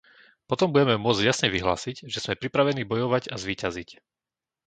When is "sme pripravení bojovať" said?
2.25-3.23